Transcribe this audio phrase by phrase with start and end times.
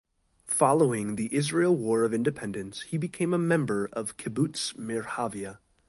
[0.47, 5.59] Following the Israel War of Independence, he became a member of Kibbutz Merhavia.